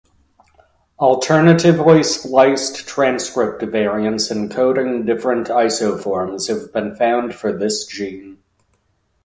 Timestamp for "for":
7.35-7.55